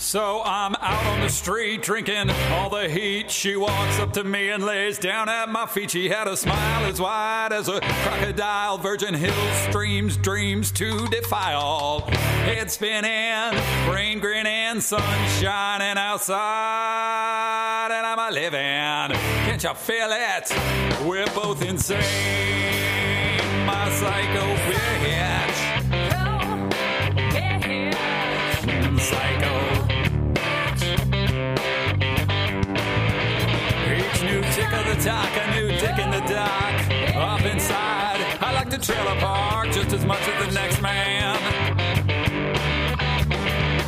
[0.00, 3.32] So I'm out on the street drinking all the heat.
[3.32, 5.90] She walks up to me and lays down at my feet.
[5.90, 8.78] She had a smile as wide as a crocodile.
[8.78, 12.02] Virgin Hills streams, dreams to defile.
[12.46, 15.02] Head spinning, brain grinning, sun
[15.40, 19.18] shining outside, and I'm a living.
[19.46, 20.52] Can't you feel it?
[21.04, 21.98] We're both insane.
[23.66, 24.87] My psycho
[35.00, 36.74] talk, a new dick in the dock.
[37.14, 41.36] Up inside, I like the trailer park just as much as the next man.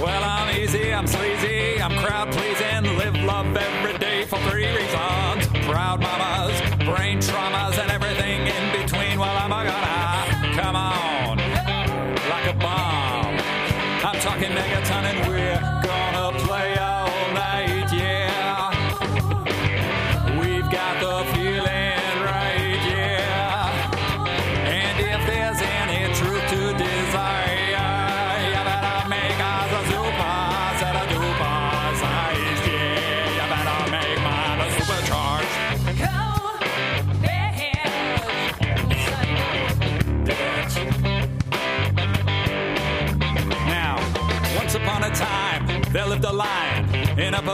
[0.01, 2.30] Well, I'm easy, I'm sleazy, I'm crowd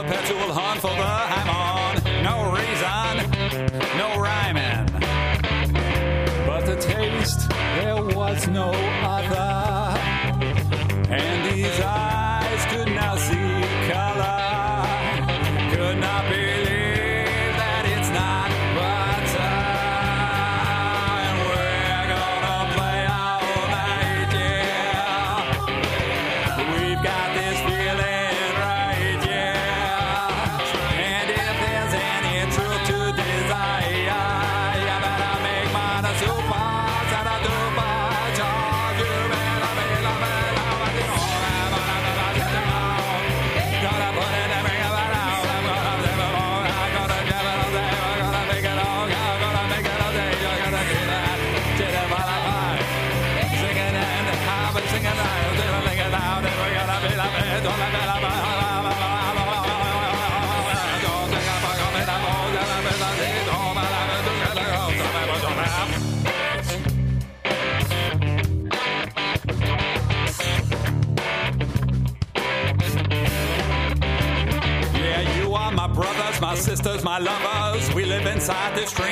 [0.09, 0.36] in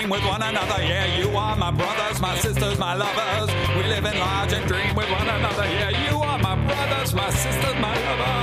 [0.06, 0.84] dream with one another.
[0.84, 3.50] Yeah, you are my brothers, my sisters, my lovers.
[3.76, 5.66] We live in large and dream with one another.
[5.66, 8.35] Yeah, you are my brothers, my sisters, my lovers.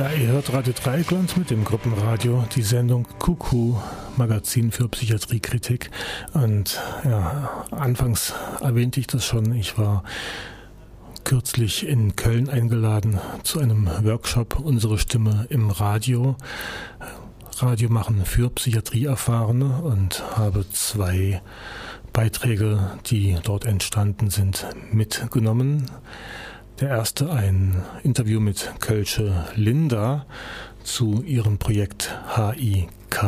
[0.00, 3.74] Ihr hört Radio Dreieckland mit dem Gruppenradio, die Sendung Kuku,
[4.16, 5.90] Magazin für Psychiatriekritik.
[6.32, 8.32] Und ja, anfangs
[8.62, 10.02] erwähnte ich das schon, ich war
[11.24, 16.34] kürzlich in Köln eingeladen zu einem Workshop Unsere Stimme im Radio.
[17.58, 21.42] Radio machen für Psychiatrieerfahrene und habe zwei
[22.14, 25.90] Beiträge, die dort entstanden sind, mitgenommen.
[26.80, 30.24] Der erste ein Interview mit Kölsche Linda
[30.82, 33.22] zu ihrem Projekt HIK.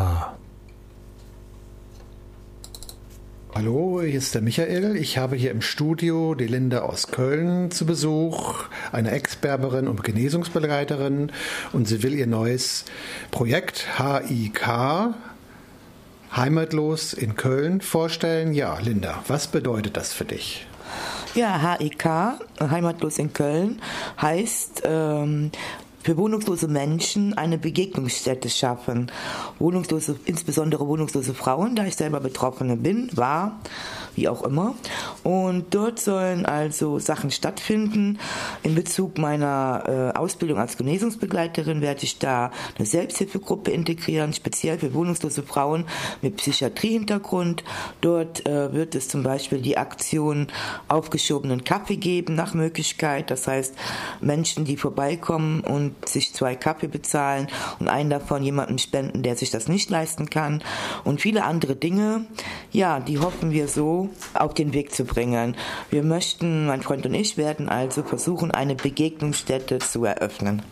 [3.55, 4.97] Hallo, hier ist der Michael.
[4.97, 11.31] Ich habe hier im Studio die Linda aus Köln zu Besuch, eine Ex-Berberin und Genesungsbegleiterin
[11.75, 12.87] und sie will ihr neues
[13.31, 14.67] Projekt HIK,
[16.35, 18.55] Heimatlos in Köln, vorstellen.
[18.55, 20.67] Ja, Linda, was bedeutet das für dich?
[21.35, 22.05] Ja, HIK,
[22.61, 23.81] Heimatlos in Köln,
[24.21, 25.51] heißt ähm,
[26.03, 29.11] für wohnungslose Menschen eine Begegnungsstätte schaffen.
[29.59, 33.61] Wohnungslose, insbesondere wohnungslose Frauen, da ich selber Betroffene bin, war,
[34.15, 34.75] wie auch immer.
[35.23, 38.19] Und dort sollen also Sachen stattfinden.
[38.63, 44.95] In Bezug meiner äh, Ausbildung als Genesungsbegleiterin werde ich da eine Selbsthilfegruppe integrieren, speziell für
[44.95, 45.85] wohnungslose Frauen
[46.21, 47.65] mit Psychiatriehintergrund.
[48.01, 50.49] Dort äh, wird es zum Beispiel die Aktion
[50.89, 53.31] aufgeschobenen Kaffee geben nach Möglichkeit.
[53.31, 53.75] Das heißt,
[54.21, 57.49] Menschen, die vorbeikommen und sich zwei Kaffee bezahlen
[57.79, 60.63] und einen davon jemandem spenden, der sich das nicht leisten kann
[61.05, 62.27] und viele andere Dinge.
[62.71, 64.02] Ja, die hoffen wir so
[64.35, 65.57] auf den Weg zu bringen.
[65.91, 70.63] Wir möchten, mein Freund und ich werden also versuchen, eine Begegnungsstätte zu eröffnen.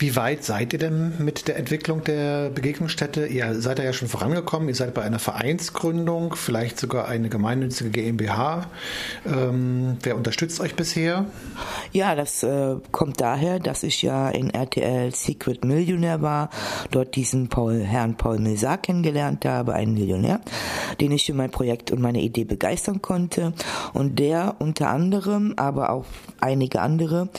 [0.00, 3.26] Wie weit seid ihr denn mit der Entwicklung der Begegnungsstätte?
[3.26, 8.70] Ihr seid ja schon vorangekommen, ihr seid bei einer Vereinsgründung, vielleicht sogar eine gemeinnützige GmbH.
[9.26, 11.24] Ähm, wer unterstützt euch bisher?
[11.90, 16.50] Ja, das äh, kommt daher, dass ich ja in RTL Secret Millionär war,
[16.92, 20.40] dort diesen Paul, Herrn Paul Milsar kennengelernt habe, einen Millionär,
[21.00, 23.52] den ich für mein Projekt und meine Idee begeistern konnte
[23.94, 26.04] und der unter anderem, aber auch
[26.38, 27.30] einige andere,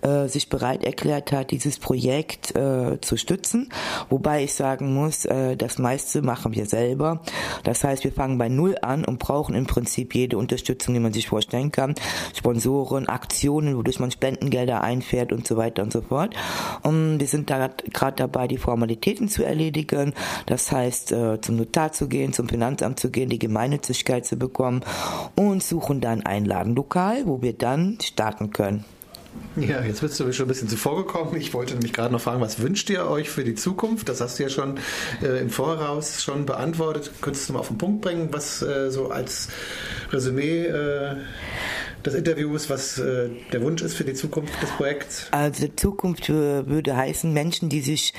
[0.00, 3.68] äh, sich bereit erklärt hat, dieses Projekt Projekt äh, zu stützen.
[4.08, 7.20] Wobei ich sagen muss, äh, das meiste machen wir selber.
[7.64, 11.12] Das heißt, wir fangen bei Null an und brauchen im Prinzip jede Unterstützung, die man
[11.12, 11.94] sich vorstellen kann.
[12.34, 16.34] Sponsoren, Aktionen, wodurch man Spendengelder einfährt und so weiter und so fort.
[16.82, 20.14] Und wir sind da gerade dabei, die Formalitäten zu erledigen.
[20.46, 24.80] Das heißt, äh, zum Notar zu gehen, zum Finanzamt zu gehen, die Gemeinnützigkeit zu bekommen
[25.36, 28.86] und suchen dann ein Ladenlokal, wo wir dann starten können.
[29.56, 31.36] Ja, jetzt bist du mir schon ein bisschen zuvor gekommen.
[31.36, 34.08] Ich wollte nämlich gerade noch fragen, was wünscht ihr euch für die Zukunft?
[34.08, 34.78] Das hast du ja schon
[35.22, 37.10] äh, im Voraus schon beantwortet.
[37.20, 39.48] Könntest du mal auf den Punkt bringen, was äh, so als
[40.12, 41.16] Resümee äh,
[42.04, 45.26] des Interviews, was äh, der Wunsch ist für die Zukunft des Projekts?
[45.30, 48.14] Also Zukunft äh, würde heißen Menschen, die sich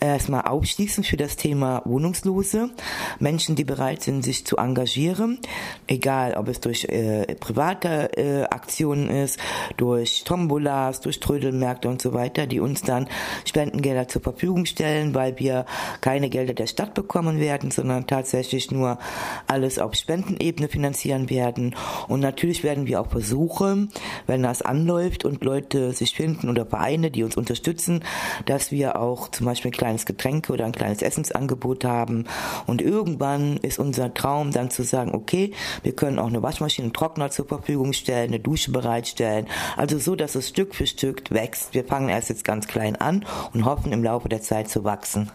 [0.00, 2.70] erstmal aufschließen für das Thema Wohnungslose,
[3.18, 5.38] Menschen, die bereit sind, sich zu engagieren,
[5.86, 9.38] egal ob es durch äh, private äh, Aktionen ist,
[9.76, 10.22] durch
[10.64, 13.08] Tombolas, durch Trödelmärkte und so weiter, die uns dann
[13.44, 15.66] Spendengelder zur Verfügung stellen, weil wir
[16.00, 18.98] keine Gelder der Stadt bekommen werden, sondern tatsächlich nur
[19.46, 21.74] alles auf Spendenebene finanzieren werden.
[22.08, 23.90] Und natürlich werden wir auch versuchen,
[24.26, 28.02] wenn das anläuft und Leute sich finden oder Vereine, die uns unterstützen,
[28.46, 32.24] dass wir auch zum Beispiel ein kleines Getränke oder ein kleines Essensangebot haben.
[32.66, 35.52] Und irgendwann ist unser Traum dann zu sagen, okay,
[35.82, 39.46] wir können auch eine Waschmaschine, einen Trockner zur Verfügung stellen, eine Dusche bereitstellen.
[39.76, 41.74] Also so, dass es Stück für Stück wächst.
[41.74, 45.28] Wir fangen erst jetzt ganz klein an und hoffen im Laufe der Zeit zu wachsen.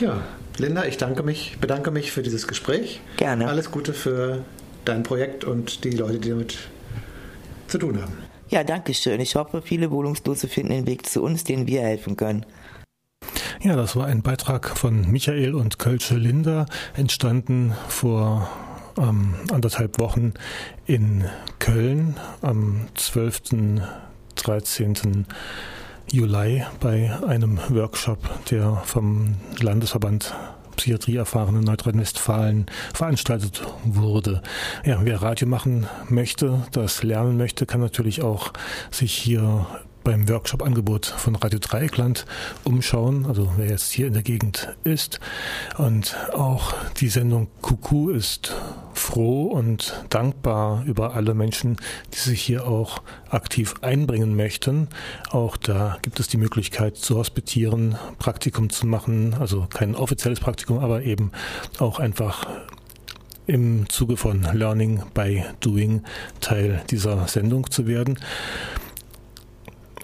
[0.00, 0.22] Ja,
[0.56, 3.02] Linda, ich danke mich, bedanke mich für dieses Gespräch.
[3.18, 3.48] Gerne.
[3.48, 4.38] Alles Gute für
[4.86, 6.56] dein Projekt und die Leute, die damit
[7.66, 8.16] zu tun haben.
[8.48, 9.20] Ja, danke schön.
[9.20, 12.46] Ich hoffe, viele Wohnungslose finden den Weg zu uns, denen wir helfen können.
[13.60, 16.64] Ja, das war ein Beitrag von Michael und Kölsche Linda,
[16.96, 18.48] entstanden vor
[18.96, 20.32] ähm, anderthalb Wochen
[20.86, 21.26] in
[21.58, 23.42] Köln am 12.
[24.44, 25.26] 13.
[26.10, 28.18] Juli bei einem Workshop,
[28.50, 30.34] der vom Landesverband
[30.76, 34.42] Psychiatrieerfahrene Nordrhein-Westfalen veranstaltet wurde.
[34.84, 38.52] Ja, wer Radio machen möchte, das lernen möchte, kann natürlich auch
[38.90, 39.66] sich hier
[40.04, 42.26] beim Workshop-Angebot von Radio Dreieckland
[42.64, 45.20] umschauen, also wer jetzt hier in der Gegend ist.
[45.78, 48.54] Und auch die Sendung Kuku ist
[48.94, 51.76] froh und dankbar über alle Menschen,
[52.14, 54.88] die sich hier auch aktiv einbringen möchten.
[55.30, 60.78] Auch da gibt es die Möglichkeit zu hospitieren, Praktikum zu machen, also kein offizielles Praktikum,
[60.78, 61.32] aber eben
[61.78, 62.46] auch einfach
[63.46, 66.02] im Zuge von Learning by Doing
[66.40, 68.18] Teil dieser Sendung zu werden.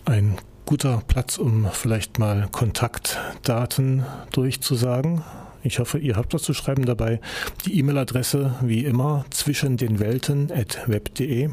[0.09, 5.23] Ein guter Platz, um vielleicht mal Kontaktdaten durchzusagen.
[5.63, 7.21] Ich hoffe, ihr habt was zu schreiben dabei.
[7.67, 11.51] Die E-Mail-Adresse wie immer zwischen den Welten at web.de.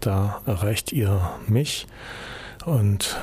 [0.00, 1.86] Da erreicht ihr mich
[2.66, 3.16] und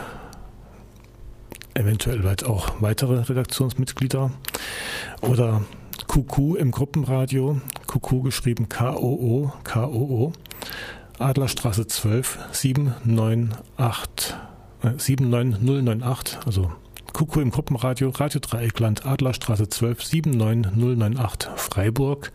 [1.75, 4.31] eventuell bald auch weitere Redaktionsmitglieder
[5.21, 5.61] oder
[6.07, 10.33] QQ im Gruppenradio, QQ geschrieben K-O-O, K-O-O,
[11.19, 14.52] Adlerstraße 12 798, äh,
[14.83, 16.71] 79098, also
[17.13, 22.31] QQ im Gruppenradio, Radio Dreieckland, Adlerstraße 12 79098 Freiburg.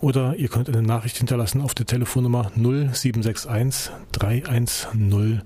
[0.00, 5.42] Oder ihr könnt eine Nachricht hinterlassen auf der Telefonnummer 0761 310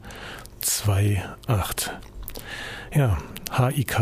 [0.60, 1.90] 28.
[2.94, 3.18] Ja,
[3.50, 4.00] HIK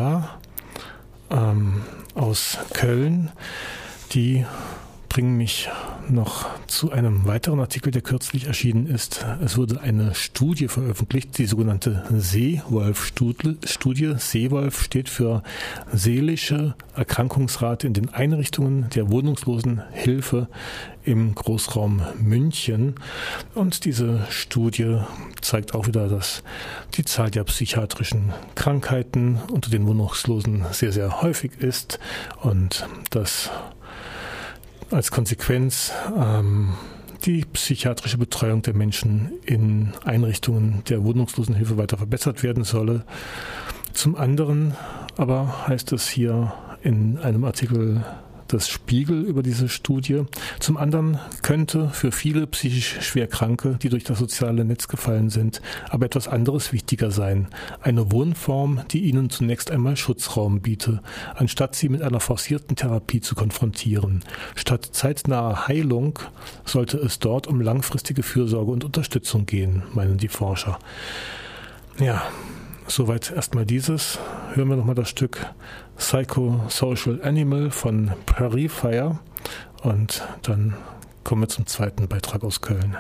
[1.31, 1.83] ähm,
[2.15, 3.33] aus Köln,
[4.13, 4.45] die
[5.13, 5.69] bringen mich
[6.09, 9.27] noch zu einem weiteren Artikel, der kürzlich erschienen ist.
[9.45, 14.15] Es wurde eine Studie veröffentlicht, die sogenannte Seewolf-Studie.
[14.17, 15.43] Seewolf steht für
[15.93, 20.49] seelische Erkrankungsrate in den Einrichtungen der Wohnungslosenhilfe
[21.05, 22.95] im Großraum München.
[23.55, 24.97] Und diese Studie
[25.43, 26.43] zeigt auch wieder, dass
[26.95, 31.99] die Zahl der psychiatrischen Krankheiten unter den Wohnungslosen sehr, sehr häufig ist
[32.41, 33.51] und dass
[34.93, 36.75] als Konsequenz ähm,
[37.25, 43.05] die psychiatrische Betreuung der Menschen in Einrichtungen der Wohnungslosenhilfe weiter verbessert werden solle.
[43.93, 44.75] Zum anderen
[45.17, 48.05] aber heißt es hier in einem Artikel
[48.53, 50.23] das Spiegel über diese Studie.
[50.61, 56.07] Zum anderen könnte für viele psychisch Schwerkranke, die durch das soziale Netz gefallen sind, aber
[56.07, 57.49] etwas anderes wichtiger sein.
[57.81, 61.03] Eine Wohnform, die ihnen zunächst einmal Schutzraum biete,
[61.35, 64.25] anstatt sie mit einer forcierten Therapie zu konfrontieren.
[64.55, 66.19] Statt zeitnaher Heilung
[66.65, 70.79] sollte es dort um langfristige Fürsorge und Unterstützung gehen, meinen die Forscher.
[71.99, 72.23] Ja,
[72.89, 74.19] Soweit erstmal dieses.
[74.55, 75.47] Hören wir nochmal das Stück
[75.97, 79.19] Psychosocial Animal von Prairie Fire
[79.83, 80.75] und dann
[81.25, 82.97] kommen wir zum zweiten Beitrag aus Köln.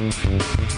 [0.00, 0.69] Psychosocial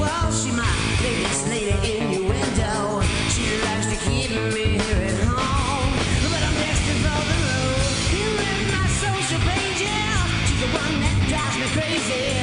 [0.00, 0.64] hypersexual, she my
[1.02, 3.00] latest lady innuendo.
[3.30, 5.92] She likes to keep me here at home,
[6.30, 7.92] but I'm destined for the road.
[8.16, 12.39] You read my social pages, she's the one that drives me crazy.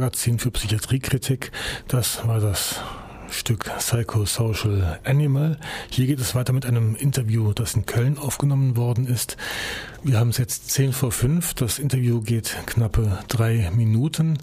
[0.00, 1.52] Magazin für Psychiatriekritik.
[1.86, 2.80] Das war das
[3.28, 5.58] Stück Psychosocial Animal.
[5.90, 9.36] Hier geht es weiter mit einem Interview, das in Köln aufgenommen worden ist.
[10.02, 11.52] Wir haben es jetzt 10 vor 5.
[11.52, 14.38] Das Interview geht knappe drei Minuten.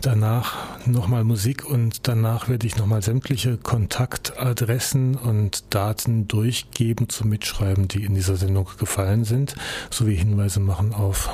[0.00, 7.88] Danach nochmal Musik und danach werde ich nochmal sämtliche Kontaktadressen und Daten durchgeben zum Mitschreiben,
[7.88, 9.54] die in dieser Sendung gefallen sind,
[9.90, 11.28] sowie Hinweise machen auf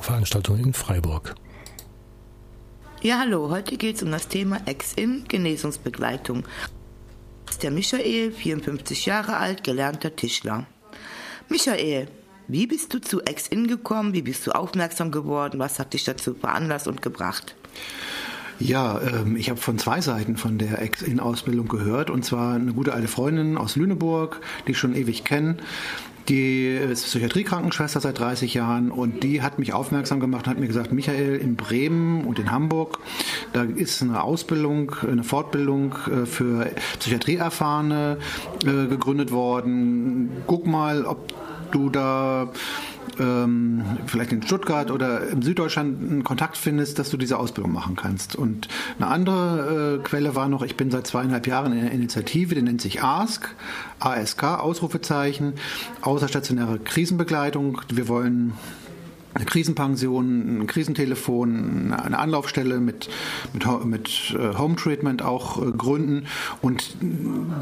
[0.00, 1.34] Veranstaltungen in Freiburg.
[3.02, 6.44] Ja, hallo, heute geht es um das Thema Ex-In, Genesungsbegleitung.
[7.46, 10.66] Das ist der Michael, 54 Jahre alt, gelernter Tischler.
[11.48, 12.08] Michael,
[12.46, 14.12] wie bist du zu Ex-In gekommen?
[14.12, 15.58] Wie bist du aufmerksam geworden?
[15.58, 17.56] Was hat dich dazu veranlasst und gebracht?
[18.58, 22.10] Ja, ähm, ich habe von zwei Seiten von der Ex-In-Ausbildung gehört.
[22.10, 25.56] Und zwar eine gute alte Freundin aus Lüneburg, die ich schon ewig kenne.
[26.28, 30.66] Die ist Psychiatriekrankenschwester seit 30 Jahren und die hat mich aufmerksam gemacht und hat mir
[30.66, 32.98] gesagt, Michael, in Bremen und in Hamburg,
[33.52, 38.18] da ist eine Ausbildung, eine Fortbildung äh, für Psychiatrieerfahrene
[38.64, 40.30] äh, gegründet worden.
[40.46, 41.32] Guck mal, ob
[41.72, 42.50] du da
[43.18, 47.96] ähm, vielleicht in Stuttgart oder in Süddeutschland einen Kontakt findest, dass du diese Ausbildung machen
[47.96, 48.36] kannst.
[48.36, 48.68] Und
[48.98, 52.62] eine andere äh, Quelle war noch, ich bin seit zweieinhalb Jahren in einer Initiative, die
[52.62, 53.54] nennt sich ASK,
[53.98, 55.54] ASK, Ausrufezeichen,
[56.02, 57.80] außerstationäre Krisenbegleitung.
[57.88, 58.54] Wir wollen
[59.34, 63.08] eine Krisenpension, ein Krisentelefon, eine Anlaufstelle mit,
[63.52, 66.26] mit, mit äh, Home Treatment auch äh, gründen.
[66.62, 66.96] Und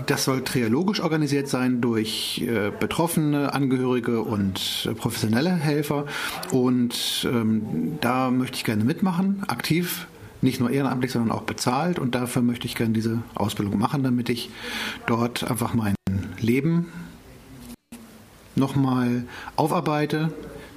[0.06, 6.06] das soll triologisch organisiert sein durch äh, Betroffene, Angehörige und professionelle Helfer.
[6.50, 10.06] Und ähm, da möchte ich gerne mitmachen, aktiv
[10.40, 11.98] nicht nur ehrenamtlich, sondern auch bezahlt.
[11.98, 14.50] Und dafür möchte ich gerne diese Ausbildung machen, damit ich
[15.06, 15.94] dort einfach mein
[16.38, 16.86] Leben
[18.54, 19.24] nochmal
[19.56, 20.32] aufarbeite,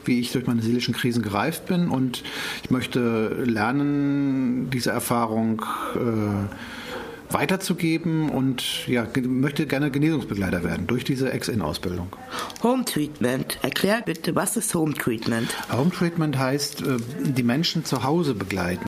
[0.06, 2.24] wie ich durch meine seelischen Krisen gereift bin und
[2.64, 5.64] ich möchte lernen, diese Erfahrung
[5.96, 12.16] äh, weiterzugeben und ja, möchte gerne Genesungsbegleiter werden durch diese Ex-In-Ausbildung.
[12.64, 13.58] Home Treatment.
[13.62, 15.50] Erklär bitte, was ist Home Treatment?
[15.72, 18.86] Home Treatment heißt, äh, die Menschen zu Hause begleiten.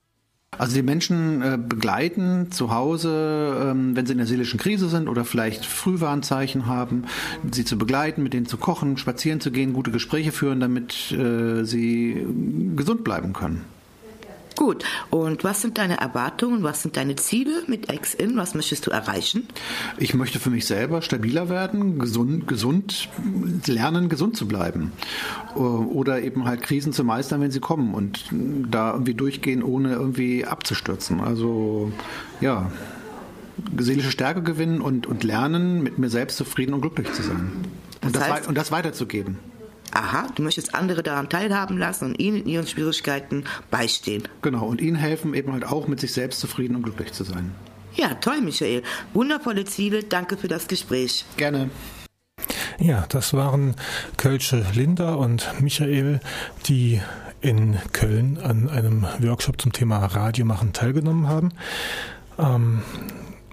[0.57, 5.07] Also die Menschen äh, begleiten zu Hause, ähm, wenn sie in der seelischen Krise sind
[5.07, 7.03] oder vielleicht Frühwarnzeichen haben,
[7.51, 11.63] sie zu begleiten, mit denen zu kochen, spazieren zu gehen, gute Gespräche führen, damit äh,
[11.63, 12.25] sie
[12.75, 13.65] gesund bleiben können.
[14.55, 18.91] Gut, und was sind deine Erwartungen, was sind deine Ziele mit Ex-In, was möchtest du
[18.91, 19.47] erreichen?
[19.97, 23.09] Ich möchte für mich selber stabiler werden, gesund, gesund
[23.65, 24.91] lernen, gesund zu bleiben.
[25.55, 30.45] Oder eben halt Krisen zu meistern, wenn sie kommen und da irgendwie durchgehen, ohne irgendwie
[30.45, 31.19] abzustürzen.
[31.19, 31.91] Also
[32.41, 32.71] ja,
[33.77, 37.51] seelische Stärke gewinnen und, und lernen, mit mir selbst zufrieden und glücklich zu sein.
[38.03, 39.37] Und Das heißt- und das weiterzugeben.
[39.93, 44.23] Aha, du möchtest andere daran teilhaben lassen und ihnen in ihren Schwierigkeiten beistehen.
[44.41, 47.53] Genau, und ihnen helfen, eben halt auch mit sich selbst zufrieden und glücklich zu sein.
[47.95, 48.81] Ja, toll, Michael.
[49.13, 50.03] Wundervolle Ziele.
[50.03, 51.25] Danke für das Gespräch.
[51.37, 51.69] Gerne.
[52.79, 53.75] Ja, das waren
[54.17, 56.19] Kölsche Linda und Michael,
[56.65, 56.99] die
[57.41, 61.51] in Köln an einem Workshop zum Thema Radiomachen teilgenommen haben.
[62.39, 62.81] Ähm,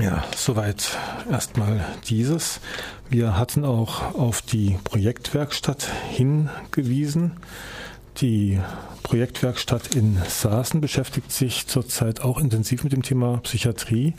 [0.00, 0.96] ja, soweit
[1.30, 2.60] erstmal dieses.
[3.08, 7.32] Wir hatten auch auf die Projektwerkstatt hingewiesen.
[8.20, 8.58] Die
[9.02, 14.14] Projektwerkstatt in Saaßen beschäftigt sich zurzeit auch intensiv mit dem Thema Psychiatrie.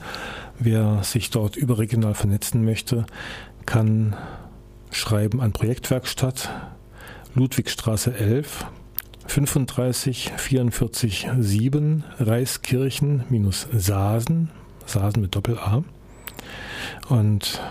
[0.57, 3.05] Wer sich dort überregional vernetzen möchte,
[3.65, 4.15] kann
[4.91, 6.49] schreiben an Projektwerkstatt
[7.35, 8.65] Ludwigstraße 11
[9.27, 14.49] 35 44 7 Reiskirchen minus Saasen
[14.89, 15.83] Sasen mit Doppel-A.
[17.09, 17.61] Und